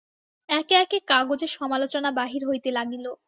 [0.49, 3.05] একে একে কাগজে সমালোচনা বাহির হইতে লাগিল।